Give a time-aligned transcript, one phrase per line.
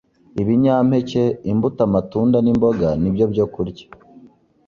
[0.41, 3.85] Ibinyampeke, imbuto amatunda n’imboga ni byo byokurya